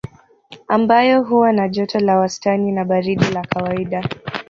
Ambayo 0.67 1.23
huwa 1.23 1.53
na 1.53 1.69
joto 1.69 1.99
la 1.99 2.17
wastani 2.17 2.71
na 2.71 2.85
baridi 2.85 3.25
la 3.25 3.41
kawaida 3.45 4.09